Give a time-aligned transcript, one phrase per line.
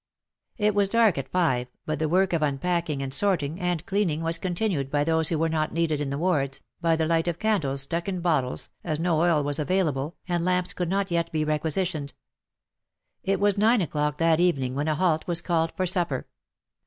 [0.57, 4.23] It was dark at five, but the work of unpack ing and sorting and cleaning
[4.23, 7.37] was continued by those who were not needed in the wards, by the light of
[7.37, 11.45] candles stuck into bottles, as no oil was available, and lamps could not yet be
[11.45, 12.15] requisitioned.
[13.21, 16.25] It was nine o'clock that evening when a halt was called for supper.